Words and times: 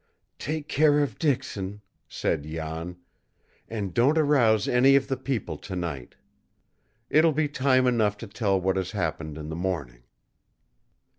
"Take 0.39 0.67
care 0.67 1.01
of 1.03 1.19
Dixon," 1.19 1.81
said 2.09 2.41
Jan, 2.41 2.97
"and 3.69 3.93
don't 3.93 4.17
arouse 4.17 4.67
any 4.67 4.95
of 4.95 5.07
the 5.09 5.15
people 5.15 5.57
to 5.57 5.75
night. 5.75 6.15
It 7.11 7.23
will 7.23 7.33
be 7.33 7.47
time 7.47 7.85
enough 7.85 8.17
to 8.25 8.27
tell 8.27 8.59
what 8.59 8.77
has 8.77 8.93
happened 8.93 9.37
in 9.37 9.49
the 9.49 9.55
morning." 9.55 10.01